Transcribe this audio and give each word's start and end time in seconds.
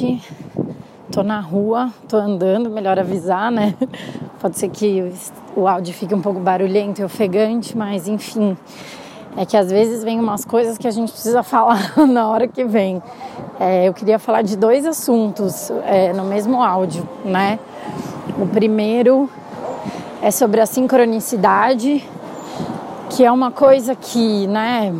noite, 0.00 0.22
tô 1.12 1.22
na 1.22 1.40
rua, 1.40 1.92
tô 2.08 2.16
andando, 2.16 2.70
melhor 2.70 2.98
avisar, 2.98 3.50
né? 3.50 3.74
Pode 4.40 4.58
ser 4.58 4.68
que 4.70 5.12
o 5.54 5.68
áudio 5.68 5.92
fique 5.92 6.14
um 6.14 6.22
pouco 6.22 6.40
barulhento 6.40 7.00
e 7.00 7.04
ofegante, 7.04 7.76
mas 7.76 8.08
enfim, 8.08 8.56
é 9.36 9.44
que 9.44 9.56
às 9.56 9.70
vezes 9.70 10.02
vem 10.02 10.18
umas 10.18 10.44
coisas 10.44 10.78
que 10.78 10.88
a 10.88 10.90
gente 10.90 11.12
precisa 11.12 11.42
falar 11.44 11.96
na 12.08 12.28
hora 12.28 12.48
que 12.48 12.64
vem. 12.64 13.02
É, 13.58 13.86
eu 13.86 13.92
queria 13.92 14.18
falar 14.18 14.42
de 14.42 14.56
dois 14.56 14.86
assuntos 14.86 15.70
é, 15.84 16.12
no 16.12 16.24
mesmo 16.24 16.62
áudio, 16.62 17.06
né? 17.24 17.58
O 18.38 18.46
primeiro 18.46 19.28
é 20.22 20.30
sobre 20.30 20.60
a 20.60 20.66
sincronicidade, 20.66 22.08
que 23.10 23.24
é 23.24 23.30
uma 23.30 23.50
coisa 23.50 23.94
que, 23.94 24.46
né, 24.46 24.94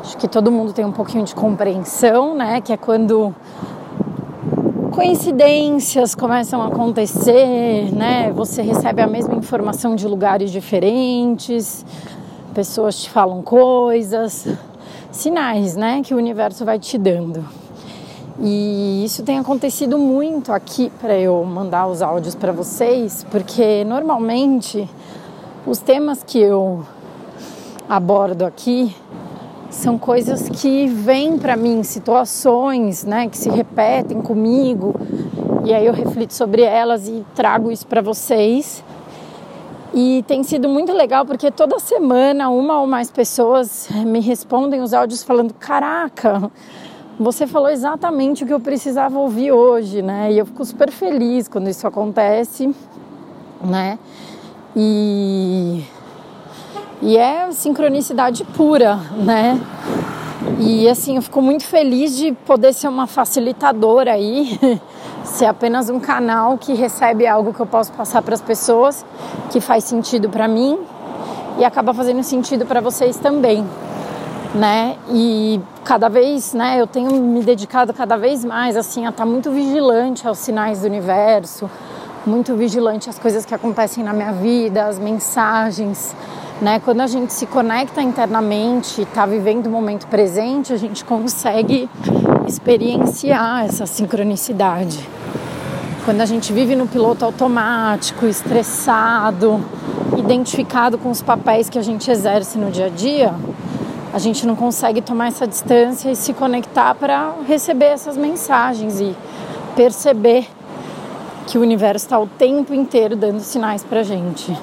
acho 0.00 0.16
que 0.16 0.28
todo 0.28 0.50
mundo 0.50 0.72
tem 0.72 0.84
um 0.84 0.92
pouquinho 0.92 1.24
de 1.24 1.34
compreensão, 1.34 2.34
né, 2.34 2.60
que 2.60 2.72
é 2.72 2.76
quando 2.76 3.34
coincidências 4.94 6.14
começam 6.14 6.62
a 6.62 6.68
acontecer, 6.68 7.92
né? 7.92 8.30
Você 8.32 8.62
recebe 8.62 9.02
a 9.02 9.08
mesma 9.08 9.34
informação 9.34 9.96
de 9.96 10.06
lugares 10.06 10.52
diferentes, 10.52 11.84
pessoas 12.54 13.02
te 13.02 13.10
falam 13.10 13.42
coisas, 13.42 14.46
sinais, 15.10 15.74
né, 15.74 16.00
que 16.04 16.14
o 16.14 16.16
universo 16.16 16.64
vai 16.64 16.78
te 16.78 16.96
dando. 16.96 17.44
E 18.38 19.04
isso 19.04 19.24
tem 19.24 19.36
acontecido 19.36 19.98
muito 19.98 20.52
aqui 20.52 20.92
para 21.00 21.18
eu 21.18 21.44
mandar 21.44 21.88
os 21.88 22.00
áudios 22.00 22.36
para 22.36 22.52
vocês, 22.52 23.26
porque 23.32 23.82
normalmente 23.84 24.88
os 25.66 25.80
temas 25.80 26.22
que 26.22 26.38
eu 26.38 26.86
abordo 27.88 28.44
aqui 28.44 28.94
são 29.74 29.98
coisas 29.98 30.48
que 30.48 30.86
vêm 30.86 31.36
para 31.36 31.56
mim, 31.56 31.82
situações, 31.82 33.04
né, 33.04 33.28
que 33.28 33.36
se 33.36 33.50
repetem 33.50 34.20
comigo, 34.22 34.94
e 35.64 35.72
aí 35.74 35.84
eu 35.86 35.92
reflito 35.92 36.32
sobre 36.32 36.62
elas 36.62 37.08
e 37.08 37.24
trago 37.34 37.70
isso 37.70 37.86
para 37.86 38.00
vocês. 38.00 38.84
E 39.92 40.24
tem 40.26 40.42
sido 40.42 40.68
muito 40.68 40.92
legal 40.92 41.24
porque 41.24 41.50
toda 41.50 41.78
semana 41.78 42.48
uma 42.50 42.80
ou 42.80 42.86
mais 42.86 43.10
pessoas 43.10 43.88
me 44.04 44.20
respondem 44.20 44.80
os 44.80 44.92
áudios 44.92 45.22
falando: 45.22 45.54
"Caraca, 45.54 46.50
você 47.18 47.46
falou 47.46 47.70
exatamente 47.70 48.42
o 48.42 48.46
que 48.46 48.52
eu 48.52 48.58
precisava 48.58 49.16
ouvir 49.18 49.52
hoje, 49.52 50.02
né? 50.02 50.32
E 50.32 50.38
eu 50.38 50.46
fico 50.46 50.64
super 50.64 50.90
feliz 50.90 51.46
quando 51.46 51.68
isso 51.68 51.86
acontece, 51.86 52.74
né? 53.64 53.98
E, 54.76 55.84
e 57.02 57.16
é 57.16 57.50
sincronicidade 57.52 58.44
pura, 58.56 58.96
né? 59.16 59.60
E 60.58 60.88
assim, 60.88 61.16
eu 61.16 61.22
fico 61.22 61.40
muito 61.40 61.64
feliz 61.64 62.16
de 62.16 62.32
poder 62.32 62.72
ser 62.72 62.88
uma 62.88 63.06
facilitadora 63.06 64.12
aí, 64.12 64.58
ser 65.24 65.46
apenas 65.46 65.90
um 65.90 65.98
canal 65.98 66.58
que 66.58 66.74
recebe 66.74 67.26
algo 67.26 67.52
que 67.52 67.60
eu 67.60 67.66
posso 67.66 67.92
passar 67.92 68.22
para 68.22 68.34
as 68.34 68.42
pessoas, 68.42 69.04
que 69.50 69.60
faz 69.60 69.84
sentido 69.84 70.28
para 70.28 70.46
mim 70.46 70.78
e 71.58 71.64
acaba 71.64 71.94
fazendo 71.94 72.22
sentido 72.22 72.66
para 72.66 72.80
vocês 72.80 73.16
também 73.16 73.64
né? 74.54 74.96
E 75.10 75.60
cada 75.84 76.08
vez, 76.08 76.54
né, 76.54 76.80
eu 76.80 76.86
tenho 76.86 77.10
me 77.20 77.42
dedicado 77.42 77.92
cada 77.92 78.16
vez 78.16 78.44
mais 78.44 78.76
assim 78.76 79.04
a 79.04 79.10
estar 79.10 79.24
tá 79.24 79.30
muito 79.30 79.50
vigilante 79.50 80.26
aos 80.26 80.38
sinais 80.38 80.80
do 80.80 80.86
universo, 80.86 81.68
muito 82.24 82.54
vigilante 82.54 83.10
às 83.10 83.18
coisas 83.18 83.44
que 83.44 83.54
acontecem 83.54 84.04
na 84.04 84.12
minha 84.12 84.32
vida, 84.32 84.86
as 84.86 84.98
mensagens, 84.98 86.14
né? 86.60 86.80
Quando 86.84 87.00
a 87.00 87.06
gente 87.06 87.32
se 87.32 87.46
conecta 87.46 88.00
internamente, 88.02 89.02
está 89.02 89.26
vivendo 89.26 89.66
o 89.66 89.70
momento 89.70 90.06
presente, 90.06 90.72
a 90.72 90.76
gente 90.76 91.04
consegue 91.04 91.88
experienciar 92.46 93.64
essa 93.64 93.86
sincronicidade. 93.86 94.98
Quando 96.04 96.20
a 96.20 96.26
gente 96.26 96.52
vive 96.52 96.76
no 96.76 96.86
piloto 96.86 97.24
automático, 97.24 98.26
estressado, 98.26 99.64
identificado 100.18 100.98
com 100.98 101.10
os 101.10 101.22
papéis 101.22 101.70
que 101.70 101.78
a 101.78 101.82
gente 101.82 102.10
exerce 102.10 102.58
no 102.58 102.70
dia 102.70 102.86
a 102.86 102.90
dia, 102.90 103.34
a 104.12 104.18
gente 104.18 104.46
não 104.46 104.54
consegue 104.54 105.00
tomar 105.00 105.28
essa 105.28 105.46
distância 105.46 106.10
e 106.10 106.14
se 106.14 106.32
conectar 106.32 106.94
para 106.94 107.34
receber 107.48 107.86
essas 107.86 108.16
mensagens 108.16 109.00
e 109.00 109.16
perceber 109.74 110.46
que 111.46 111.58
o 111.58 111.62
universo 111.62 112.06
está 112.06 112.18
o 112.18 112.26
tempo 112.26 112.72
inteiro 112.72 113.16
dando 113.16 113.40
sinais 113.40 113.82
para 113.82 114.02
gente. 114.02 114.56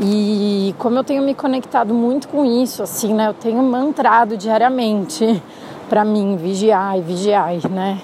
E 0.00 0.74
como 0.78 0.98
eu 0.98 1.04
tenho 1.04 1.22
me 1.22 1.34
conectado 1.34 1.94
muito 1.94 2.28
com 2.28 2.44
isso, 2.44 2.82
assim, 2.82 3.14
né? 3.14 3.28
Eu 3.28 3.34
tenho 3.34 3.62
mantrado 3.62 4.36
diariamente 4.36 5.42
para 5.88 6.04
mim 6.04 6.36
vigiar 6.36 6.98
e 6.98 7.00
vigiar, 7.00 7.52
né? 7.70 8.00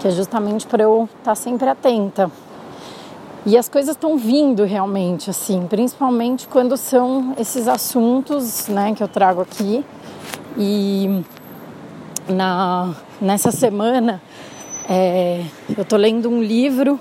Que 0.00 0.08
é 0.08 0.10
justamente 0.10 0.66
para 0.66 0.84
eu 0.84 1.04
estar 1.18 1.24
tá 1.24 1.34
sempre 1.34 1.68
atenta. 1.68 2.30
E 3.44 3.56
as 3.56 3.68
coisas 3.68 3.94
estão 3.94 4.16
vindo 4.16 4.64
realmente, 4.64 5.30
assim, 5.30 5.66
principalmente 5.68 6.48
quando 6.48 6.76
são 6.76 7.34
esses 7.38 7.68
assuntos, 7.68 8.68
né, 8.68 8.94
que 8.94 9.02
eu 9.02 9.08
trago 9.08 9.40
aqui. 9.40 9.84
E 10.56 11.24
na, 12.28 12.94
nessa 13.20 13.50
semana 13.50 14.20
é, 14.88 15.44
eu 15.76 15.82
estou 15.82 15.98
lendo 15.98 16.28
um 16.28 16.42
livro 16.42 16.98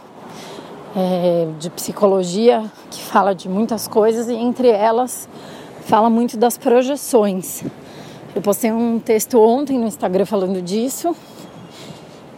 é, 0.95 1.47
de 1.59 1.69
psicologia 1.69 2.63
que 2.89 3.01
fala 3.01 3.33
de 3.33 3.49
muitas 3.49 3.87
coisas 3.87 4.27
e 4.27 4.33
entre 4.33 4.69
elas 4.69 5.27
fala 5.81 6.09
muito 6.09 6.37
das 6.37 6.57
projeções. 6.57 7.63
Eu 8.35 8.41
postei 8.41 8.71
um 8.71 8.99
texto 8.99 9.39
ontem 9.39 9.77
no 9.79 9.87
Instagram 9.87 10.25
falando 10.25 10.61
disso 10.61 11.15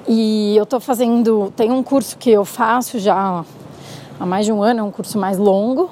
e 0.08 0.56
eu 0.58 0.64
estou 0.64 0.80
fazendo, 0.80 1.54
tem 1.56 1.72
um 1.72 1.84
curso 1.84 2.18
que 2.18 2.30
eu 2.32 2.44
faço 2.44 2.98
já 3.00 3.44
há 4.20 4.26
mais 4.26 4.46
de 4.46 4.52
um 4.52 4.64
ano, 4.64 4.80
é 4.80 4.84
um 4.84 4.92
curso 4.92 5.18
mais 5.20 5.38
longo. 5.38 5.90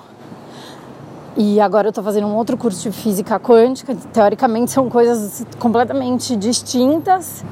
E 1.36 1.60
agora 1.62 1.88
eu 1.88 1.90
estou 1.90 2.04
fazendo 2.04 2.26
um 2.26 2.36
outro 2.36 2.58
curso 2.58 2.90
de 2.90 2.92
física 2.92 3.40
quântica. 3.40 3.96
Teoricamente 4.12 4.72
são 4.72 4.90
coisas 4.90 5.46
completamente 5.60 6.36
distintas. 6.36 7.46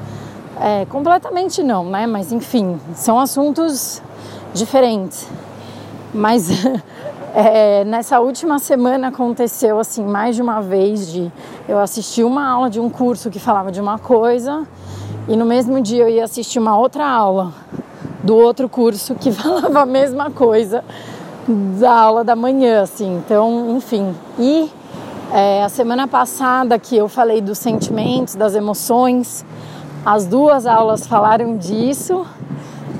É, 0.60 0.84
completamente 0.86 1.62
não, 1.62 1.84
né? 1.84 2.04
Mas 2.04 2.32
enfim, 2.32 2.80
são 2.94 3.20
assuntos 3.20 4.02
diferentes. 4.58 5.28
Mas 6.12 6.48
é, 7.34 7.84
nessa 7.84 8.20
última 8.20 8.58
semana 8.58 9.08
aconteceu 9.08 9.78
assim 9.78 10.04
mais 10.04 10.36
de 10.36 10.42
uma 10.42 10.60
vez 10.60 11.10
de 11.10 11.30
eu 11.68 11.78
assistir 11.78 12.24
uma 12.24 12.48
aula 12.48 12.70
de 12.70 12.80
um 12.80 12.88
curso 12.88 13.30
que 13.30 13.38
falava 13.38 13.70
de 13.70 13.80
uma 13.80 13.98
coisa 13.98 14.66
e 15.28 15.36
no 15.36 15.44
mesmo 15.44 15.80
dia 15.80 16.04
eu 16.04 16.08
ia 16.08 16.24
assistir 16.24 16.58
uma 16.58 16.78
outra 16.78 17.06
aula 17.06 17.52
do 18.22 18.34
outro 18.34 18.68
curso 18.68 19.14
que 19.14 19.30
falava 19.32 19.80
a 19.80 19.86
mesma 19.86 20.30
coisa 20.30 20.84
da 21.78 21.92
aula 21.92 22.24
da 22.24 22.34
manhã, 22.34 22.82
assim. 22.82 23.16
Então, 23.18 23.76
enfim. 23.76 24.14
E 24.38 24.68
é, 25.32 25.62
a 25.62 25.68
semana 25.68 26.08
passada 26.08 26.78
que 26.78 26.96
eu 26.96 27.08
falei 27.08 27.40
dos 27.40 27.58
sentimentos, 27.58 28.34
das 28.34 28.54
emoções, 28.54 29.44
as 30.04 30.26
duas 30.26 30.66
aulas 30.66 31.06
falaram 31.06 31.56
disso 31.56 32.26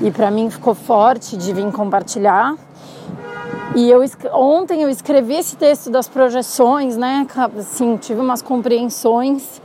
e 0.01 0.11
para 0.11 0.29
mim 0.29 0.49
ficou 0.49 0.75
forte 0.75 1.35
de 1.37 1.53
vir 1.53 1.71
compartilhar. 1.71 2.55
E 3.75 3.89
eu 3.89 4.03
ontem 4.33 4.81
eu 4.81 4.89
escrevi 4.89 5.35
esse 5.35 5.55
texto 5.55 5.89
das 5.89 6.07
projeções, 6.07 6.97
né? 6.97 7.27
Assim, 7.57 7.97
tive 7.97 8.19
umas 8.21 8.41
compreensões 8.41 9.61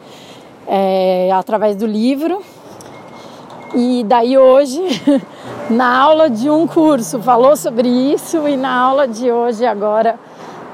é, 0.67 1.31
através 1.33 1.77
do 1.77 1.87
livro. 1.87 2.43
E 3.75 4.05
daí 4.05 4.37
hoje 4.37 4.83
na 5.71 5.99
aula 5.99 6.29
de 6.29 6.51
um 6.51 6.67
curso 6.67 7.21
falou 7.21 7.57
sobre 7.57 7.89
isso 7.89 8.47
e 8.47 8.57
na 8.57 8.75
aula 8.75 9.09
de 9.09 9.33
hoje 9.33 9.65
agora 9.65 10.19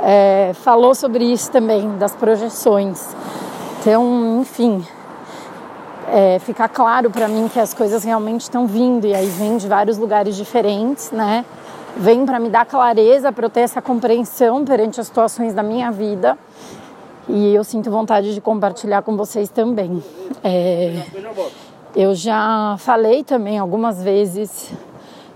é, 0.03 0.51
falou 0.55 0.95
sobre 0.95 1.25
isso 1.25 1.51
também, 1.51 1.97
das 1.97 2.15
projeções. 2.15 3.15
Então, 3.81 4.41
enfim, 4.41 4.85
é, 6.13 6.39
ficar 6.39 6.69
claro 6.69 7.11
para 7.11 7.29
mim 7.29 7.49
que 7.49 7.61
as 7.61 7.75
coisas 7.75 8.05
realmente 8.05 8.43
estão 8.43 8.67
vindo 8.67 9.07
e 9.07 9.15
aí 9.15 9.27
vem 9.27 9.57
de 9.57 9.69
vários 9.69 9.99
lugares 9.99 10.37
diferentes, 10.37 11.11
né? 11.11 11.45
Vem 11.97 12.25
para 12.25 12.39
me 12.39 12.49
dar 12.49 12.65
clareza, 12.65 13.33
para 13.33 13.47
eu 13.47 13.51
ter 13.51 13.61
essa 13.61 13.83
compreensão 13.83 14.65
perante 14.65 15.01
as 15.01 15.07
situações 15.07 15.55
da 15.55 15.63
minha 15.63 15.91
vida 15.91 16.39
e 17.29 17.55
eu 17.55 17.63
sinto 17.63 17.91
vontade 17.91 18.35
de 18.35 18.41
compartilhar 18.41 19.03
com 19.03 19.17
vocês 19.17 19.51
também. 19.51 20.03
É, 20.43 21.03
eu 21.95 22.15
já 22.15 22.77
falei 22.79 23.23
também 23.23 23.59
algumas 23.59 24.03
vezes 24.03 24.73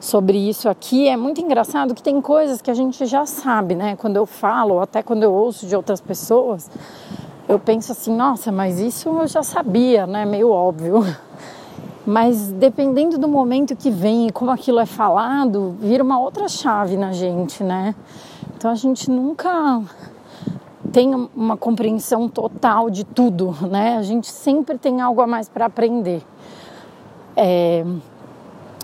sobre 0.00 0.36
isso 0.36 0.68
aqui. 0.68 1.08
É 1.08 1.16
muito 1.16 1.40
engraçado 1.40 1.94
que 1.94 2.02
tem 2.02 2.20
coisas 2.20 2.62
que 2.62 2.70
a 2.70 2.74
gente 2.74 3.04
já 3.06 3.26
sabe, 3.26 3.74
né? 3.74 3.96
Quando 3.96 4.16
eu 4.16 4.26
falo, 4.26 4.80
até 4.80 5.02
quando 5.02 5.22
eu 5.22 5.32
ouço 5.32 5.66
de 5.66 5.76
outras 5.76 6.00
pessoas, 6.00 6.70
eu 7.48 7.58
penso 7.58 7.92
assim, 7.92 8.14
nossa, 8.14 8.52
mas 8.52 8.78
isso 8.78 9.08
eu 9.08 9.26
já 9.26 9.42
sabia, 9.42 10.06
né? 10.06 10.24
Meio 10.24 10.50
óbvio. 10.50 11.04
Mas 12.04 12.48
dependendo 12.48 13.16
do 13.16 13.28
momento 13.28 13.76
que 13.76 13.88
vem 13.88 14.26
e 14.26 14.32
como 14.32 14.50
aquilo 14.50 14.80
é 14.80 14.86
falado, 14.86 15.76
vira 15.78 16.02
uma 16.02 16.18
outra 16.18 16.48
chave 16.48 16.96
na 16.96 17.12
gente, 17.12 17.62
né? 17.62 17.94
Então 18.56 18.72
a 18.72 18.74
gente 18.74 19.08
nunca 19.08 19.80
tem 20.92 21.14
uma 21.34 21.56
compreensão 21.56 22.28
total 22.28 22.90
de 22.90 23.04
tudo, 23.04 23.56
né? 23.70 23.96
A 23.96 24.02
gente 24.02 24.26
sempre 24.26 24.76
tem 24.76 25.00
algo 25.00 25.20
a 25.20 25.28
mais 25.28 25.48
para 25.48 25.66
aprender. 25.66 26.24
É, 27.36 27.84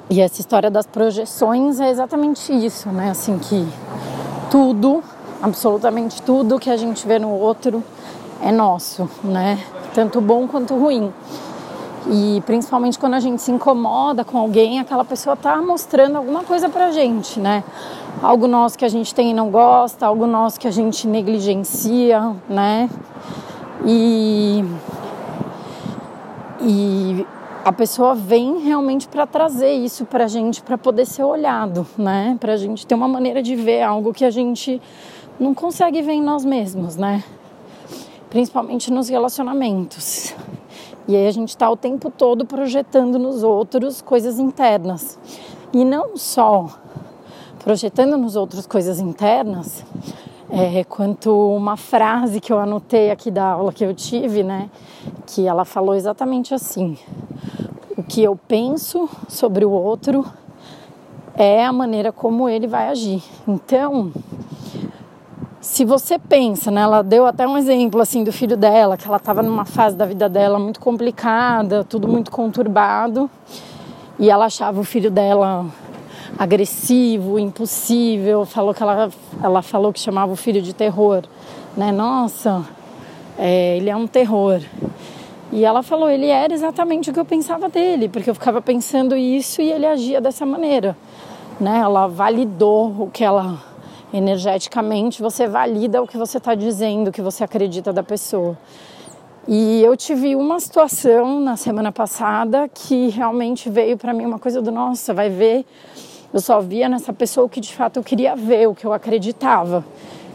e 0.08 0.20
essa 0.20 0.40
história 0.40 0.70
das 0.70 0.86
projeções 0.86 1.80
é 1.80 1.90
exatamente 1.90 2.52
isso, 2.52 2.88
né? 2.88 3.10
Assim 3.10 3.38
que 3.38 3.66
tudo, 4.50 5.02
absolutamente 5.42 6.22
tudo 6.22 6.58
que 6.58 6.70
a 6.70 6.76
gente 6.76 7.06
vê 7.06 7.18
no 7.18 7.30
outro 7.30 7.82
é 8.42 8.52
nosso, 8.52 9.08
né? 9.22 9.58
Tanto 9.94 10.20
bom 10.20 10.46
quanto 10.46 10.76
ruim. 10.76 11.12
E 12.10 12.42
principalmente 12.46 12.98
quando 12.98 13.14
a 13.14 13.20
gente 13.20 13.42
se 13.42 13.50
incomoda 13.50 14.24
com 14.24 14.38
alguém, 14.38 14.78
aquela 14.78 15.04
pessoa 15.04 15.36
tá 15.36 15.60
mostrando 15.60 16.16
alguma 16.16 16.42
coisa 16.44 16.68
pra 16.68 16.90
gente, 16.90 17.38
né? 17.38 17.62
Algo 18.22 18.46
nosso 18.46 18.78
que 18.78 18.84
a 18.84 18.88
gente 18.88 19.14
tem 19.14 19.30
e 19.30 19.34
não 19.34 19.50
gosta, 19.50 20.06
algo 20.06 20.26
nosso 20.26 20.58
que 20.58 20.66
a 20.66 20.70
gente 20.70 21.06
negligencia, 21.06 22.34
né? 22.48 22.88
E, 23.84 24.64
e 26.60 27.26
a 27.64 27.72
pessoa 27.72 28.14
vem 28.14 28.58
realmente 28.60 29.06
para 29.08 29.26
trazer 29.26 29.72
isso 29.72 30.06
para 30.06 30.24
a 30.24 30.28
gente, 30.28 30.62
para 30.62 30.78
poder 30.78 31.04
ser 31.04 31.24
olhado, 31.24 31.86
né? 31.98 32.36
Para 32.40 32.54
a 32.54 32.56
gente 32.56 32.86
ter 32.86 32.94
uma 32.94 33.08
maneira 33.08 33.42
de 33.42 33.54
ver 33.54 33.82
algo 33.82 34.14
que 34.14 34.24
a 34.24 34.30
gente 34.30 34.80
não 35.38 35.52
consegue 35.52 36.00
ver 36.00 36.12
em 36.12 36.22
nós 36.22 36.44
mesmos, 36.44 36.96
né? 36.96 37.22
Principalmente 38.30 38.90
nos 38.90 39.08
relacionamentos. 39.08 40.34
E 41.06 41.16
aí 41.16 41.26
a 41.26 41.30
gente 41.30 41.48
está 41.48 41.70
o 41.70 41.76
tempo 41.76 42.10
todo 42.10 42.44
projetando 42.44 43.18
nos 43.18 43.42
outros 43.42 44.02
coisas 44.02 44.38
internas. 44.38 45.18
E 45.72 45.84
não 45.84 46.16
só 46.16 46.68
projetando 47.58 48.16
nos 48.16 48.36
outros 48.36 48.66
coisas 48.66 49.00
internas, 49.00 49.84
é, 50.50 50.84
quanto 50.84 51.30
uma 51.54 51.76
frase 51.76 52.40
que 52.40 52.52
eu 52.52 52.58
anotei 52.58 53.10
aqui 53.10 53.30
da 53.30 53.44
aula 53.44 53.72
que 53.72 53.84
eu 53.84 53.94
tive, 53.94 54.42
né? 54.42 54.70
Que 55.26 55.46
ela 55.46 55.64
falou 55.64 55.94
exatamente 55.94 56.54
assim: 56.54 56.96
o 57.96 58.02
que 58.02 58.22
eu 58.22 58.38
penso 58.48 59.08
sobre 59.28 59.64
o 59.64 59.70
outro 59.70 60.24
é 61.34 61.64
a 61.64 61.72
maneira 61.72 62.10
como 62.10 62.48
ele 62.48 62.66
vai 62.66 62.88
agir. 62.88 63.22
Então, 63.46 64.12
se 65.60 65.84
você 65.84 66.18
pensa, 66.18 66.70
né, 66.70 66.82
ela 66.82 67.02
deu 67.02 67.26
até 67.26 67.46
um 67.46 67.58
exemplo 67.58 68.00
assim 68.00 68.22
do 68.22 68.32
filho 68.32 68.56
dela, 68.56 68.96
que 68.96 69.06
ela 69.06 69.16
estava 69.16 69.42
numa 69.42 69.64
fase 69.64 69.96
da 69.96 70.06
vida 70.06 70.28
dela 70.28 70.58
muito 70.58 70.78
complicada, 70.78 71.82
tudo 71.82 72.06
muito 72.06 72.30
conturbado, 72.30 73.28
e 74.18 74.30
ela 74.30 74.46
achava 74.46 74.80
o 74.80 74.84
filho 74.84 75.10
dela 75.10 75.66
agressivo, 76.38 77.38
impossível, 77.38 78.44
falou 78.44 78.72
que 78.72 78.82
ela, 78.82 79.10
ela 79.42 79.62
falou 79.62 79.92
que 79.92 79.98
chamava 79.98 80.32
o 80.32 80.36
filho 80.36 80.62
de 80.62 80.72
terror, 80.72 81.24
né? 81.76 81.90
Nossa, 81.90 82.64
é, 83.36 83.76
ele 83.76 83.90
é 83.90 83.96
um 83.96 84.06
terror. 84.06 84.60
E 85.50 85.64
ela 85.64 85.82
falou, 85.82 86.10
ele 86.10 86.26
era 86.26 86.52
exatamente 86.52 87.10
o 87.10 87.12
que 87.12 87.18
eu 87.18 87.24
pensava 87.24 87.68
dele, 87.68 88.08
porque 88.08 88.30
eu 88.30 88.34
ficava 88.34 88.60
pensando 88.60 89.16
isso 89.16 89.60
e 89.62 89.72
ele 89.72 89.86
agia 89.86 90.20
dessa 90.20 90.46
maneira, 90.46 90.96
né? 91.58 91.78
Ela 91.78 92.06
validou 92.06 93.02
o 93.02 93.10
que 93.10 93.24
ela 93.24 93.58
energeticamente 94.12 95.20
você 95.20 95.46
valida 95.46 96.02
o 96.02 96.06
que 96.06 96.16
você 96.16 96.38
está 96.38 96.54
dizendo, 96.54 97.08
o 97.08 97.12
que 97.12 97.22
você 97.22 97.44
acredita 97.44 97.92
da 97.92 98.02
pessoa. 98.02 98.56
E 99.46 99.82
eu 99.82 99.96
tive 99.96 100.36
uma 100.36 100.60
situação 100.60 101.40
na 101.40 101.56
semana 101.56 101.90
passada 101.90 102.68
que 102.68 103.08
realmente 103.08 103.70
veio 103.70 103.96
para 103.96 104.12
mim 104.12 104.26
uma 104.26 104.38
coisa 104.38 104.60
do 104.60 104.70
nossa, 104.70 105.14
vai 105.14 105.30
ver 105.30 105.64
eu 106.32 106.40
só 106.40 106.60
via 106.60 106.90
nessa 106.90 107.10
pessoa 107.10 107.46
o 107.46 107.48
que 107.48 107.60
de 107.60 107.74
fato 107.74 107.98
eu 107.98 108.04
queria 108.04 108.36
ver, 108.36 108.68
o 108.68 108.74
que 108.74 108.84
eu 108.84 108.92
acreditava. 108.92 109.82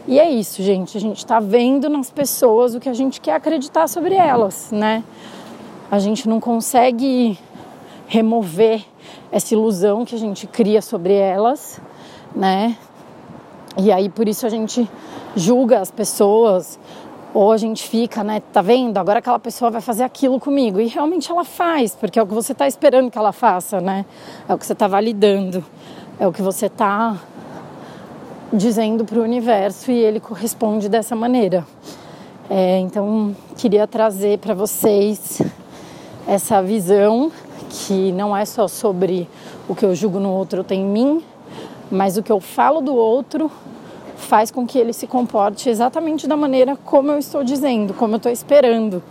E 0.08 0.18
é 0.18 0.28
isso, 0.28 0.60
gente. 0.60 0.98
A 0.98 1.00
gente 1.00 1.18
está 1.18 1.38
vendo 1.38 1.88
nas 1.88 2.10
pessoas 2.10 2.74
o 2.74 2.80
que 2.80 2.88
a 2.88 2.92
gente 2.92 3.20
quer 3.20 3.34
acreditar 3.34 3.86
sobre 3.86 4.14
elas, 4.14 4.70
né? 4.72 5.04
A 5.90 6.00
gente 6.00 6.28
não 6.28 6.40
consegue 6.40 7.38
remover 8.08 8.84
essa 9.30 9.54
ilusão 9.54 10.04
que 10.04 10.16
a 10.16 10.18
gente 10.18 10.48
cria 10.48 10.82
sobre 10.82 11.14
elas, 11.14 11.80
né? 12.34 12.76
E 13.76 13.90
aí 13.90 14.08
por 14.08 14.28
isso 14.28 14.46
a 14.46 14.48
gente 14.48 14.88
julga 15.34 15.80
as 15.80 15.90
pessoas, 15.90 16.78
ou 17.34 17.50
a 17.50 17.56
gente 17.56 17.88
fica, 17.88 18.22
né, 18.22 18.40
tá 18.52 18.62
vendo? 18.62 18.96
Agora 18.96 19.18
aquela 19.18 19.40
pessoa 19.40 19.68
vai 19.68 19.80
fazer 19.80 20.04
aquilo 20.04 20.38
comigo. 20.38 20.80
E 20.80 20.86
realmente 20.86 21.30
ela 21.30 21.44
faz, 21.44 21.94
porque 21.94 22.18
é 22.18 22.22
o 22.22 22.26
que 22.26 22.32
você 22.32 22.52
está 22.52 22.68
esperando 22.68 23.10
que 23.10 23.18
ela 23.18 23.32
faça, 23.32 23.80
né? 23.80 24.06
É 24.48 24.54
o 24.54 24.58
que 24.58 24.64
você 24.64 24.72
está 24.72 24.86
validando, 24.86 25.64
é 26.20 26.26
o 26.28 26.32
que 26.32 26.40
você 26.40 26.66
está 26.66 27.16
dizendo 28.52 29.04
para 29.04 29.18
o 29.18 29.22
universo 29.22 29.90
e 29.90 29.98
ele 29.98 30.20
corresponde 30.20 30.88
dessa 30.88 31.16
maneira. 31.16 31.66
É, 32.48 32.78
então, 32.78 33.34
queria 33.56 33.86
trazer 33.86 34.38
para 34.38 34.54
vocês 34.54 35.42
essa 36.28 36.62
visão 36.62 37.32
que 37.68 38.12
não 38.12 38.36
é 38.36 38.44
só 38.44 38.68
sobre 38.68 39.28
o 39.68 39.74
que 39.74 39.84
eu 39.84 39.92
julgo 39.94 40.20
no 40.20 40.30
outro 40.30 40.62
tem 40.62 40.82
em 40.82 40.86
mim, 40.86 41.24
mas 41.90 42.16
o 42.16 42.22
que 42.22 42.32
eu 42.32 42.40
falo 42.40 42.80
do 42.80 42.94
outro 42.94 43.50
faz 44.16 44.50
com 44.50 44.66
que 44.66 44.78
ele 44.78 44.92
se 44.92 45.06
comporte 45.06 45.68
exatamente 45.68 46.26
da 46.26 46.36
maneira 46.36 46.76
como 46.84 47.10
eu 47.10 47.18
estou 47.18 47.44
dizendo, 47.44 47.94
como 47.94 48.14
eu 48.14 48.16
estou 48.16 48.32
esperando, 48.32 49.02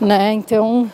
né? 0.00 0.32
Então, 0.32 0.90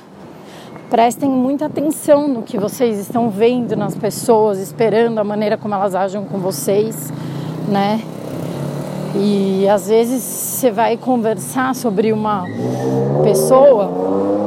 prestem 0.88 1.28
muita 1.28 1.66
atenção 1.66 2.28
no 2.28 2.42
que 2.42 2.58
vocês 2.58 2.98
estão 2.98 3.28
vendo 3.28 3.76
nas 3.76 3.94
pessoas, 3.94 4.58
esperando 4.58 5.18
a 5.18 5.24
maneira 5.24 5.56
como 5.56 5.74
elas 5.74 5.94
agem 5.94 6.24
com 6.24 6.38
vocês, 6.38 7.12
né? 7.68 8.00
E 9.14 9.68
às 9.68 9.88
vezes 9.88 10.22
você 10.22 10.70
vai 10.70 10.96
conversar 10.96 11.74
sobre 11.74 12.12
uma 12.12 12.44
pessoa 13.22 14.45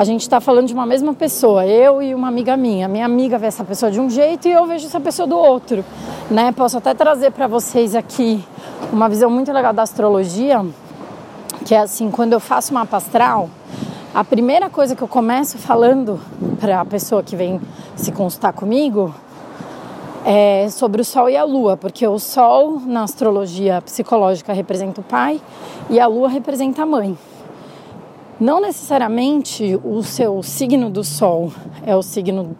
a 0.00 0.04
gente 0.04 0.22
está 0.22 0.40
falando 0.40 0.66
de 0.66 0.72
uma 0.72 0.86
mesma 0.86 1.12
pessoa, 1.12 1.66
eu 1.66 2.00
e 2.00 2.14
uma 2.14 2.26
amiga 2.26 2.56
minha. 2.56 2.88
Minha 2.88 3.04
amiga 3.04 3.36
vê 3.36 3.48
essa 3.48 3.62
pessoa 3.62 3.92
de 3.92 4.00
um 4.00 4.08
jeito 4.08 4.48
e 4.48 4.50
eu 4.50 4.64
vejo 4.64 4.86
essa 4.86 4.98
pessoa 4.98 5.28
do 5.28 5.36
outro, 5.36 5.84
né? 6.30 6.52
Posso 6.52 6.78
até 6.78 6.94
trazer 6.94 7.32
para 7.32 7.46
vocês 7.46 7.94
aqui 7.94 8.42
uma 8.90 9.10
visão 9.10 9.28
muito 9.28 9.52
legal 9.52 9.74
da 9.74 9.82
astrologia, 9.82 10.64
que 11.66 11.74
é 11.74 11.80
assim, 11.80 12.10
quando 12.10 12.32
eu 12.32 12.40
faço 12.40 12.72
mapa 12.72 12.96
astral, 12.96 13.50
a 14.14 14.24
primeira 14.24 14.70
coisa 14.70 14.96
que 14.96 15.02
eu 15.02 15.08
começo 15.08 15.58
falando 15.58 16.18
para 16.58 16.80
a 16.80 16.84
pessoa 16.86 17.22
que 17.22 17.36
vem 17.36 17.60
se 17.94 18.10
consultar 18.10 18.54
comigo 18.54 19.14
é 20.24 20.66
sobre 20.70 21.02
o 21.02 21.04
Sol 21.04 21.28
e 21.28 21.36
a 21.36 21.44
Lua, 21.44 21.76
porque 21.76 22.06
o 22.06 22.18
Sol 22.18 22.80
na 22.86 23.02
astrologia 23.02 23.82
psicológica 23.82 24.54
representa 24.54 25.02
o 25.02 25.04
pai 25.04 25.38
e 25.90 26.00
a 26.00 26.06
Lua 26.06 26.30
representa 26.30 26.84
a 26.84 26.86
mãe. 26.86 27.18
Não 28.40 28.58
necessariamente 28.58 29.78
o 29.84 30.02
seu 30.02 30.42
signo 30.42 30.88
do 30.88 31.04
Sol 31.04 31.52
é 31.84 31.94
o 31.94 32.00
signo 32.00 32.56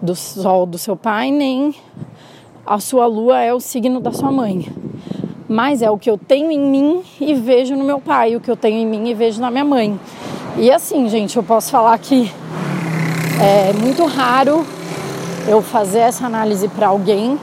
do 0.00 0.16
Sol 0.16 0.64
do 0.64 0.78
seu 0.78 0.96
pai, 0.96 1.30
nem 1.30 1.74
a 2.64 2.80
sua 2.80 3.04
Lua 3.04 3.38
é 3.38 3.52
o 3.52 3.60
signo 3.60 4.00
da 4.00 4.10
sua 4.10 4.32
mãe. 4.32 4.66
Mas 5.46 5.82
é 5.82 5.90
o 5.90 5.98
que 5.98 6.08
eu 6.08 6.16
tenho 6.16 6.50
em 6.50 6.58
mim 6.58 7.02
e 7.20 7.34
vejo 7.34 7.76
no 7.76 7.84
meu 7.84 8.00
pai, 8.00 8.34
o 8.34 8.40
que 8.40 8.50
eu 8.50 8.56
tenho 8.56 8.78
em 8.78 8.86
mim 8.86 9.06
e 9.06 9.12
vejo 9.12 9.38
na 9.38 9.50
minha 9.50 9.66
mãe. 9.66 10.00
E 10.56 10.70
assim, 10.70 11.06
gente, 11.10 11.36
eu 11.36 11.42
posso 11.42 11.70
falar 11.70 11.98
que 11.98 12.32
é 13.38 13.74
muito 13.74 14.06
raro 14.06 14.64
eu 15.46 15.60
fazer 15.60 15.98
essa 15.98 16.24
análise 16.24 16.68
para 16.68 16.86
alguém 16.86 17.38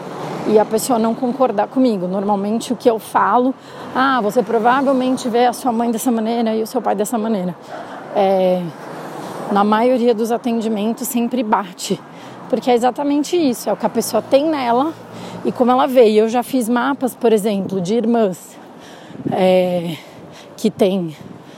e 0.50 0.58
a 0.58 0.66
pessoa 0.66 0.98
não 0.98 1.14
concordar 1.14 1.68
comigo. 1.68 2.08
Normalmente 2.08 2.74
o 2.74 2.76
que 2.76 2.90
eu 2.90 2.98
falo, 2.98 3.54
ah, 3.96 4.20
você 4.22 4.42
provavelmente 4.42 5.30
vê 5.30 5.46
a 5.46 5.54
sua 5.54 5.72
mãe 5.72 5.92
dessa 5.92 6.12
maneira 6.12 6.56
e 6.56 6.64
o 6.64 6.68
seu 6.68 6.82
pai 6.82 6.96
dessa 6.96 7.18
maneira. 7.18 7.56
É, 8.16 8.62
na 9.52 9.64
maioria 9.64 10.14
dos 10.14 10.32
atendimentos 10.32 11.08
sempre 11.08 11.44
bate, 11.44 12.02
porque 12.50 12.72
é 12.72 12.74
exatamente 12.74 13.38
isso, 13.38 13.70
é 13.70 13.74
o 13.74 13.78
que 13.78 13.86
a 13.86 13.90
pessoa 13.90 14.24
tem 14.24 14.50
nela 14.50 14.92
e 15.46 15.52
como 15.52 15.70
ela 15.70 15.86
vê. 15.86 16.10
Eu 16.12 16.28
já 16.28 16.42
fiz 16.42 16.68
mapas, 16.68 17.16
por 17.16 17.32
exemplo, 17.32 17.80
de 17.80 17.94
irmãs 17.94 18.58
é, 19.32 19.98
que 20.58 20.72
têm 20.72 21.16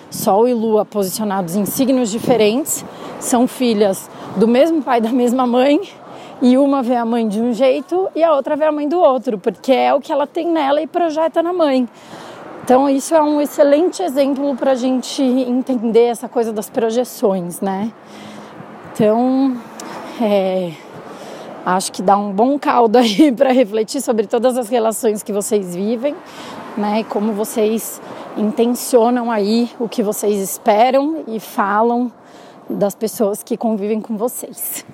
Sol 0.10 0.50
e 0.50 0.54
Lua 0.54 0.84
posicionados 0.84 1.56
em 1.56 1.64
signos 1.64 2.12
diferentes, 2.12 2.84
são 3.22 3.48
filhas 3.48 4.10
do 4.36 4.48
mesmo 4.48 4.82
pai 4.82 5.00
da 5.00 5.12
mesma 5.12 5.48
mãe 5.48 5.80
e 6.42 6.58
uma 6.58 6.82
vê 6.82 6.96
a 6.96 7.06
mãe 7.06 7.28
de 7.28 7.40
um 7.40 7.54
jeito 7.54 8.10
e 8.16 8.24
a 8.24 8.34
outra 8.34 8.56
vê 8.56 8.66
a 8.66 8.72
mãe 8.72 8.88
do 8.88 9.00
outro, 9.00 9.38
porque 9.38 9.72
é 9.72 9.94
o 9.94 10.02
que 10.02 10.12
ela 10.12 10.26
tem 10.26 10.48
nela 10.48 10.82
e 10.82 10.88
projeta 10.88 11.44
na 11.44 11.54
mãe. 11.54 11.88
Então, 12.64 12.90
isso 12.90 13.14
é 13.14 13.22
um 13.22 13.42
excelente 13.42 14.02
exemplo 14.02 14.56
para 14.56 14.72
a 14.72 14.76
gente 14.76 15.22
entender 15.22 16.06
essa 16.06 16.30
coisa 16.30 16.54
das 16.54 16.70
projeções, 16.70 17.60
né? 17.60 17.92
Então, 18.94 19.58
é, 20.22 20.72
acho 21.66 21.92
que 21.92 22.02
dá 22.02 22.18
um 22.18 22.32
bom 22.32 22.58
caldo 22.58 22.98
aí 23.00 23.32
para 23.32 23.52
refletir 23.52 24.02
sobre 24.02 24.28
todas 24.28 24.58
as 24.58 24.70
relações 24.70 25.24
que 25.24 25.34
vocês 25.34 25.76
vivem, 25.76 26.16
né? 26.78 27.04
Como 27.04 27.34
vocês 27.34 28.02
intencionam 28.38 29.32
aí 29.32 29.70
o 29.80 29.90
que 29.90 30.02
vocês 30.02 30.40
esperam 30.40 31.24
e 31.28 31.40
falam 31.40 32.12
das 32.70 32.96
pessoas 32.96 33.44
que 33.44 33.58
convivem 33.58 34.00
com 34.00 34.16
vocês. 34.16 34.86